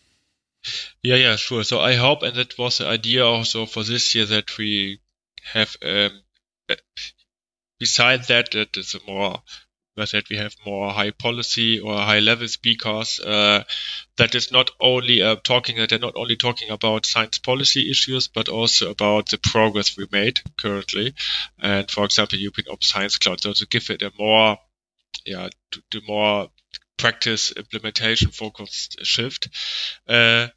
Yeah, 1.02 1.16
yeah, 1.16 1.36
sure. 1.36 1.64
So 1.64 1.80
I 1.80 1.94
hope, 1.94 2.22
and 2.22 2.36
that 2.36 2.58
was 2.58 2.78
the 2.78 2.86
idea 2.86 3.24
also 3.24 3.66
for 3.66 3.82
this 3.84 4.14
year 4.14 4.26
that 4.26 4.56
we 4.58 5.00
have, 5.52 5.76
um, 5.82 6.22
uh, 6.68 6.76
besides 7.78 8.28
that, 8.28 8.52
that 8.52 8.76
is 8.76 8.94
a 8.94 9.00
more 9.10 9.42
that 9.96 10.30
we 10.30 10.36
have 10.38 10.54
more 10.64 10.90
high 10.90 11.10
policy 11.10 11.78
or 11.78 11.94
high 11.94 12.20
level 12.20 12.48
speakers 12.48 13.20
uh, 13.20 13.62
that 14.16 14.34
is 14.34 14.50
not 14.50 14.70
only 14.80 15.22
uh, 15.22 15.36
talking 15.36 15.76
that 15.76 15.90
they're 15.90 15.98
not 15.98 16.16
only 16.16 16.36
talking 16.36 16.70
about 16.70 17.04
science 17.04 17.38
policy 17.38 17.90
issues 17.90 18.26
but 18.28 18.48
also 18.48 18.90
about 18.90 19.28
the 19.28 19.38
progress 19.38 19.96
we 19.98 20.06
made 20.10 20.40
currently 20.56 21.14
and 21.60 21.90
for 21.90 22.04
example 22.06 22.38
European 22.38 22.68
Open 22.70 22.82
Science 22.82 23.18
Cloud 23.18 23.42
so 23.42 23.52
to 23.52 23.66
give 23.66 23.90
it 23.90 24.02
a 24.02 24.10
more 24.18 24.58
yeah 25.26 25.49
to, 25.73 25.82
to 25.90 26.00
more 26.06 26.49
practice 27.00 27.52
implementation 27.52 28.30
focused 28.30 29.04
shift. 29.04 29.49
Uh, 30.08 30.49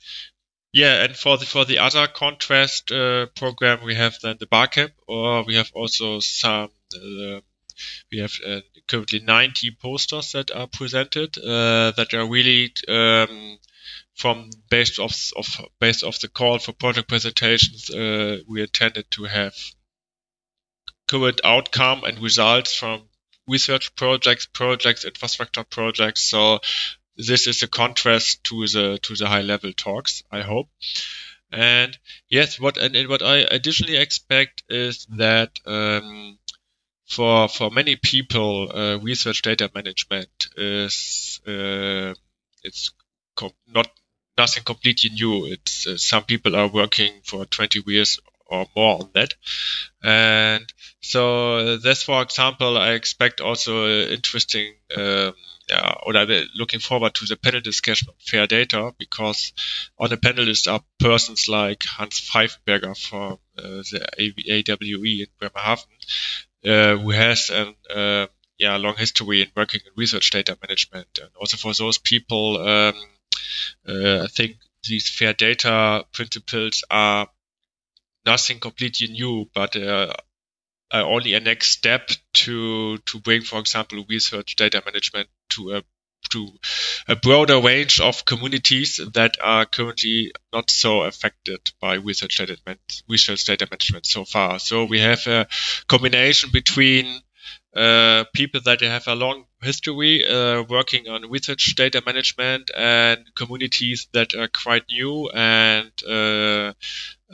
yeah, 0.73 1.03
and 1.03 1.15
for 1.15 1.37
the 1.37 1.45
for 1.45 1.65
the 1.65 1.77
other 1.79 2.07
contrast 2.07 2.91
uh, 2.91 3.27
program, 3.35 3.83
we 3.83 3.95
have 3.95 4.15
then 4.21 4.37
the 4.39 4.47
BARCamp, 4.47 4.91
or 5.07 5.43
we 5.43 5.55
have 5.55 5.71
also 5.73 6.19
some. 6.19 6.69
Uh, 6.95 7.41
we 8.11 8.19
have 8.19 8.33
uh, 8.45 8.61
currently 8.87 9.19
90 9.19 9.77
posters 9.81 10.31
that 10.33 10.51
are 10.51 10.67
presented 10.67 11.37
uh, 11.37 11.91
that 11.91 12.13
are 12.13 12.27
really 12.27 12.71
um, 12.87 13.57
from 14.15 14.49
based 14.69 14.99
off 14.99 15.31
of 15.35 15.47
based 15.79 16.03
off 16.03 16.19
the 16.19 16.27
call 16.27 16.59
for 16.59 16.73
project 16.73 17.07
presentations. 17.07 17.89
Uh, 17.89 18.39
we 18.47 18.61
intended 18.61 19.09
to 19.11 19.23
have 19.23 19.55
current 21.07 21.41
outcome 21.43 22.03
and 22.03 22.19
results 22.19 22.73
from 22.73 23.03
research 23.47 23.95
projects, 23.95 24.45
projects, 24.45 25.05
infrastructure 25.05 25.63
projects. 25.63 26.21
So 26.21 26.59
this 27.17 27.47
is 27.47 27.63
a 27.63 27.67
contrast 27.67 28.43
to 28.45 28.67
the 28.67 28.99
to 29.03 29.15
the 29.15 29.27
high 29.27 29.41
level 29.41 29.73
talks. 29.73 30.23
I 30.31 30.41
hope. 30.41 30.69
And 31.51 31.97
yes, 32.29 32.59
what 32.59 32.77
and, 32.77 33.07
what 33.07 33.21
I 33.21 33.37
additionally 33.37 33.97
expect 33.97 34.63
is 34.69 35.05
that 35.17 35.59
um, 35.65 36.39
for 37.05 37.47
for 37.47 37.69
many 37.69 37.95
people, 37.95 38.71
uh, 38.73 38.97
research 38.97 39.43
data 39.43 39.69
management 39.75 40.47
is 40.57 41.39
uh, 41.45 42.15
it's 42.63 42.91
com- 43.35 43.51
not 43.67 43.87
nothing 44.35 44.63
completely 44.63 45.11
new. 45.11 45.45
It's 45.45 45.85
uh, 45.85 45.97
some 45.97 46.23
people 46.23 46.55
are 46.55 46.67
working 46.67 47.21
for 47.23 47.45
20 47.45 47.83
years 47.85 48.19
or 48.45 48.67
more 48.75 49.01
on 49.01 49.09
that. 49.13 49.33
And 50.03 50.71
so 51.01 51.77
this, 51.77 52.03
for 52.03 52.21
example, 52.21 52.77
I 52.77 52.91
expect 52.91 53.41
also 53.41 53.87
interesting, 53.87 54.73
um, 54.95 55.33
yeah, 55.69 55.95
or 56.03 56.13
looking 56.55 56.79
forward 56.79 57.13
to 57.15 57.25
the 57.25 57.37
panel 57.37 57.61
discussion 57.61 58.09
on 58.09 58.15
fair 58.19 58.47
data 58.47 58.93
because 58.97 59.53
on 59.97 60.09
the 60.09 60.17
panelists 60.17 60.71
are 60.71 60.83
persons 60.99 61.47
like 61.47 61.83
Hans 61.83 62.19
Pfeifenberger 62.19 62.97
from 62.97 63.39
uh, 63.57 63.83
the 63.91 64.07
AWI 64.19 65.21
in 65.21 65.27
Bremerhaven, 65.39 65.89
uh, 66.65 66.97
who 66.97 67.11
has 67.11 67.49
an 67.49 67.75
uh, 67.93 68.27
yeah 68.57 68.75
long 68.77 68.95
history 68.97 69.41
in 69.41 69.47
working 69.55 69.81
in 69.85 69.91
research 69.95 70.29
data 70.31 70.57
management, 70.61 71.19
and 71.21 71.29
also 71.39 71.57
for 71.57 71.73
those 71.73 71.97
people, 71.97 72.57
um, 72.57 72.95
uh, 73.87 74.23
I 74.23 74.27
think 74.27 74.57
these 74.83 75.09
fair 75.09 75.33
data 75.33 76.05
principles 76.11 76.83
are 76.89 77.27
nothing 78.25 78.59
completely 78.59 79.07
new, 79.07 79.49
but 79.53 79.75
uh, 79.75 80.13
uh, 80.93 81.03
only 81.03 81.33
a 81.33 81.39
next 81.39 81.69
step 81.69 82.09
to 82.33 82.97
to 82.99 83.19
bring, 83.19 83.41
for 83.41 83.59
example, 83.59 84.05
research 84.07 84.55
data 84.55 84.81
management 84.85 85.29
to 85.49 85.75
a 85.77 85.83
to 86.29 86.49
a 87.07 87.15
broader 87.15 87.59
range 87.59 87.99
of 87.99 88.25
communities 88.25 88.99
that 89.13 89.37
are 89.41 89.65
currently 89.65 90.31
not 90.53 90.69
so 90.69 91.01
affected 91.03 91.59
by 91.81 91.95
research 91.95 92.37
data, 92.37 92.57
research 93.09 93.43
data 93.45 93.67
management 93.69 94.05
so 94.05 94.23
far. 94.25 94.59
So 94.59 94.85
we 94.85 94.99
have 94.99 95.27
a 95.27 95.47
combination 95.87 96.49
between 96.51 97.21
uh, 97.75 98.23
people 98.33 98.61
that 98.61 98.81
have 98.81 99.07
a 99.07 99.15
long 99.15 99.45
history 99.61 100.25
uh, 100.27 100.63
working 100.69 101.07
on 101.07 101.29
research 101.29 101.73
data 101.75 102.01
management 102.05 102.69
and 102.75 103.19
communities 103.35 104.07
that 104.13 104.35
are 104.35 104.47
quite 104.47 104.83
new 104.89 105.29
and 105.29 105.91
uh, 106.07 106.73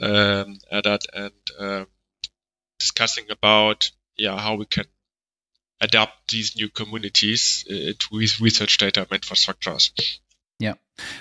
um, 0.00 0.58
that 0.70 1.00
and 1.12 1.32
um, 1.58 1.86
discussing 2.78 3.26
about 3.30 3.90
yeah 4.16 4.38
how 4.38 4.54
we 4.54 4.64
can 4.64 4.84
adapt 5.80 6.30
these 6.30 6.56
new 6.56 6.68
communities 6.68 7.64
uh, 7.70 7.92
to 7.98 8.18
research 8.40 8.78
data 8.78 9.06
infrastructures. 9.10 9.90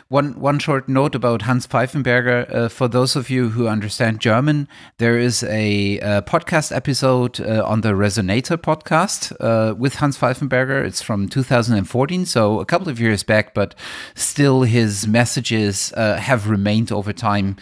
One 0.08 0.40
one 0.40 0.60
short 0.60 0.90
note 0.90 1.16
about 1.16 1.44
Hans 1.44 1.68
Pfeifenberger. 1.68 2.54
Uh, 2.54 2.70
for 2.70 2.88
those 2.88 3.16
of 3.16 3.30
you 3.30 3.50
who 3.50 3.68
understand 3.68 4.20
German, 4.20 4.68
there 4.98 5.18
is 5.18 5.44
a, 5.44 6.00
a 6.00 6.22
podcast 6.22 6.76
episode 6.76 7.40
uh, 7.40 7.64
on 7.66 7.82
the 7.82 7.90
Resonator 7.90 8.58
podcast 8.58 9.36
uh, 9.40 9.76
with 9.76 9.96
Hans 9.96 10.18
Pfeifenberger. 10.18 10.84
It's 10.86 11.02
from 11.02 11.28
2014, 11.28 12.26
so 12.26 12.60
a 12.60 12.66
couple 12.66 12.90
of 12.90 13.00
years 13.00 13.24
back, 13.24 13.54
but 13.54 13.76
still 14.16 14.64
his 14.64 15.08
messages 15.08 15.94
uh, 15.96 16.18
have 16.18 16.50
remained 16.50 16.92
over 16.92 17.14
time. 17.14 17.58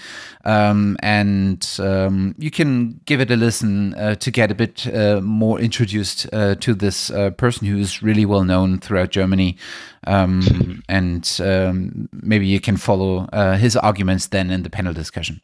Um, 0.45 0.95
and 1.01 1.67
um, 1.79 2.33
you 2.37 2.51
can 2.51 3.01
give 3.05 3.19
it 3.19 3.29
a 3.29 3.35
listen 3.35 3.93
uh, 3.95 4.15
to 4.15 4.31
get 4.31 4.49
a 4.49 4.55
bit 4.55 4.87
uh, 4.87 5.19
more 5.21 5.59
introduced 5.59 6.29
to 6.31 6.73
this 6.73 7.11
person 7.37 7.67
who 7.67 7.77
is 7.77 8.01
really 8.01 8.25
well 8.25 8.43
known 8.43 8.79
throughout 8.79 9.09
Germany. 9.11 9.57
Um, 10.05 10.83
and 10.89 11.39
um, 11.43 12.06
maybe 12.11 12.47
you 12.47 12.59
can 12.59 12.77
follow 12.77 13.27
uh, 13.33 13.57
his 13.57 13.75
arguments 13.75 14.27
then 14.27 14.51
in 14.51 14.63
the 14.63 14.69
panel 14.69 14.93
discussion. 14.93 15.41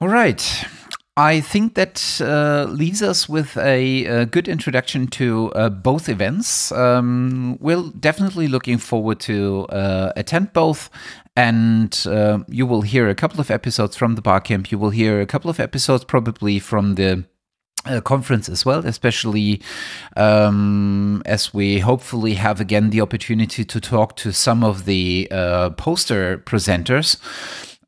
All 0.00 0.08
right. 0.08 0.66
I 1.16 1.40
think 1.40 1.74
that 1.74 2.20
uh, 2.20 2.70
leaves 2.70 3.02
us 3.02 3.28
with 3.28 3.56
a, 3.56 4.04
a 4.04 4.24
good 4.24 4.46
introduction 4.46 5.08
to 5.08 5.50
uh, 5.56 5.68
both 5.68 6.08
events. 6.08 6.70
Um, 6.70 7.58
we're 7.60 7.90
definitely 7.98 8.46
looking 8.46 8.78
forward 8.78 9.18
to 9.20 9.66
uh, 9.70 10.12
attend 10.14 10.52
both, 10.52 10.90
and 11.34 12.04
uh, 12.06 12.38
you 12.46 12.66
will 12.66 12.82
hear 12.82 13.08
a 13.08 13.16
couple 13.16 13.40
of 13.40 13.50
episodes 13.50 13.96
from 13.96 14.14
the 14.14 14.22
Barcamp. 14.22 14.70
You 14.70 14.78
will 14.78 14.90
hear 14.90 15.20
a 15.20 15.26
couple 15.26 15.50
of 15.50 15.58
episodes 15.58 16.04
probably 16.04 16.60
from 16.60 16.94
the 16.94 17.24
uh, 17.86 18.00
conference 18.00 18.48
as 18.48 18.64
well, 18.64 18.84
especially 18.86 19.62
um, 20.16 21.22
as 21.26 21.54
we 21.54 21.78
hopefully 21.80 22.34
have 22.34 22.60
again 22.60 22.90
the 22.90 23.00
opportunity 23.00 23.64
to 23.64 23.80
talk 23.80 24.16
to 24.16 24.32
some 24.32 24.64
of 24.64 24.84
the 24.84 25.28
uh, 25.30 25.70
poster 25.70 26.38
presenters 26.38 27.16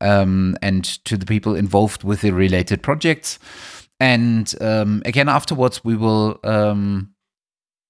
um, 0.00 0.56
and 0.62 0.84
to 1.04 1.16
the 1.16 1.26
people 1.26 1.54
involved 1.54 2.04
with 2.04 2.20
the 2.20 2.30
related 2.30 2.82
projects. 2.82 3.38
And 3.98 4.54
um, 4.60 5.02
again, 5.04 5.28
afterwards, 5.28 5.84
we 5.84 5.94
will 5.94 6.40
um, 6.42 7.10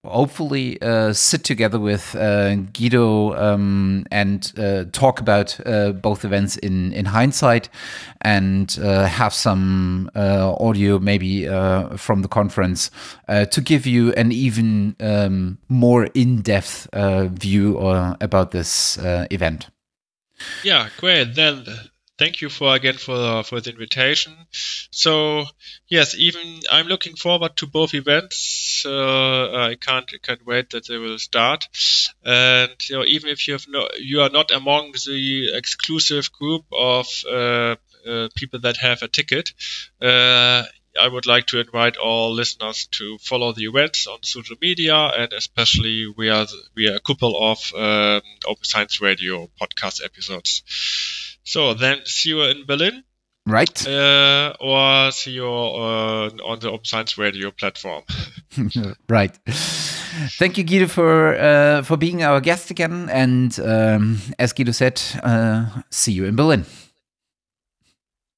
hopefully 0.04 0.80
uh, 0.80 1.12
sit 1.12 1.44
together 1.44 1.78
with 1.78 2.14
uh, 2.16 2.54
Guido 2.54 3.34
um, 3.36 4.06
and 4.10 4.52
uh, 4.56 4.84
talk 4.92 5.20
about 5.20 5.60
uh, 5.66 5.92
both 5.92 6.24
events 6.24 6.56
in, 6.56 6.92
in 6.92 7.04
hindsight 7.04 7.68
and 8.22 8.78
uh, 8.82 9.04
have 9.06 9.34
some 9.34 10.10
uh, 10.14 10.54
audio 10.58 10.98
maybe 10.98 11.46
from 11.96 12.22
the 12.22 12.28
conference 12.28 12.90
to 13.28 13.60
give 13.60 13.86
you 13.86 14.12
an 14.14 14.32
even 14.32 14.96
um, 15.00 15.58
more 15.68 16.06
in-depth 16.14 16.88
view 17.38 17.78
about 18.20 18.50
this 18.50 18.98
event. 19.02 19.68
Yeah, 20.64 20.88
great. 20.98 21.34
Then 21.34 21.64
thank 22.20 22.42
you 22.42 22.50
for 22.50 22.74
again 22.74 22.98
for 23.06 23.42
for 23.42 23.60
the 23.62 23.70
invitation. 23.70 24.32
So 24.90 25.44
yes, 25.88 26.14
even 26.14 26.60
I'm 26.70 26.86
looking 26.86 27.16
forward 27.16 27.56
to 27.56 27.66
both 27.66 27.94
events. 27.94 28.84
Uh, 28.86 29.70
I 29.70 29.76
can't 29.86 30.10
can't 30.22 30.44
wait 30.46 30.70
that 30.70 30.86
they 30.86 30.98
will 30.98 31.18
start. 31.18 31.64
And 32.22 32.76
you 32.88 32.96
know, 32.96 33.04
even 33.06 33.30
if 33.30 33.48
you 33.48 33.54
have 33.54 33.66
no, 33.68 33.88
you 33.98 34.20
are 34.20 34.28
not 34.38 34.50
among 34.50 34.92
the 34.92 35.50
exclusive 35.54 36.30
group 36.30 36.64
of 36.72 37.06
uh, 37.26 37.76
uh, 38.06 38.28
people 38.34 38.60
that 38.60 38.76
have 38.76 39.02
a 39.02 39.08
ticket. 39.08 39.52
Uh, 40.00 40.64
I 41.00 41.06
would 41.06 41.26
like 41.26 41.46
to 41.46 41.60
invite 41.60 41.96
all 41.96 42.34
listeners 42.34 42.86
to 42.98 43.16
follow 43.18 43.52
the 43.52 43.64
events 43.64 44.08
on 44.08 44.18
social 44.22 44.56
media, 44.60 44.96
and 44.96 45.32
especially 45.32 46.06
we 46.16 46.28
are 46.28 46.46
we 46.74 46.88
are 46.88 46.96
a 46.96 47.00
couple 47.08 47.34
of 47.50 47.58
um, 47.74 48.22
Open 48.44 48.64
Science 48.64 49.00
Radio 49.00 49.48
podcast 49.60 50.04
episodes. 50.04 50.62
So 51.44 51.74
then 51.74 52.00
see 52.04 52.30
you 52.30 52.42
in 52.42 52.66
Berlin. 52.66 53.04
Right. 53.46 53.86
Uh, 53.86 54.54
or 54.60 55.10
see 55.10 55.32
you 55.32 55.46
uh, 55.46 56.30
on 56.44 56.60
the 56.60 56.70
Open 56.70 56.84
Science 56.84 57.18
Radio 57.18 57.50
platform. 57.50 58.04
right. 59.08 59.36
Thank 60.38 60.58
you, 60.58 60.64
Guido, 60.64 60.86
for 60.86 61.34
uh, 61.36 61.82
for 61.82 61.96
being 61.96 62.22
our 62.22 62.40
guest 62.40 62.70
again. 62.70 63.08
And 63.08 63.58
um, 63.60 64.20
as 64.38 64.52
Guido 64.52 64.72
said, 64.72 65.00
uh, 65.22 65.82
see 65.90 66.12
you 66.12 66.26
in 66.26 66.36
Berlin. 66.36 66.64